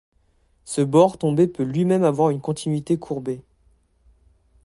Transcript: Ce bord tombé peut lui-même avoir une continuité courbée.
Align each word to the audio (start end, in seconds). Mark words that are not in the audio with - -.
Ce 0.65 0.81
bord 0.81 1.19
tombé 1.19 1.45
peut 1.47 1.61
lui-même 1.61 2.03
avoir 2.03 2.31
une 2.31 2.41
continuité 2.41 2.97
courbée. 2.97 3.43